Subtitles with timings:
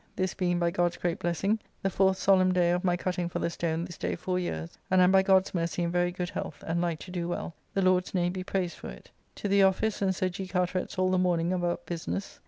[0.15, 3.51] This being, by God's great blessing, the fourth solemn day of my cutting for the
[3.51, 6.81] stone this day four years, and am by God's mercy in very good health, and
[6.81, 9.11] like to do well, the Lord's name be praised for it.
[9.35, 10.47] To the office and Sir G.
[10.47, 12.39] Carteret's all the morning about business.